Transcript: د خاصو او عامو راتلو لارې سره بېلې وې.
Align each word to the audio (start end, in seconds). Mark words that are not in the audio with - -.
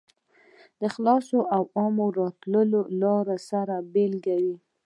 د 0.81 0.83
خاصو 0.95 1.39
او 1.55 1.63
عامو 1.77 2.07
راتلو 2.19 2.81
لارې 3.01 3.37
سره 3.49 3.75
بېلې 3.93 4.35
وې. 4.43 4.55